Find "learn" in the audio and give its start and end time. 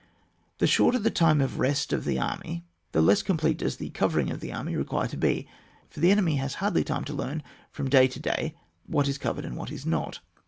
7.13-7.43